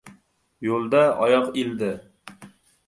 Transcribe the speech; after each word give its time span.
Yo‘lda 0.69 1.03
oyoq 1.27 1.55
ildi. 1.65 1.95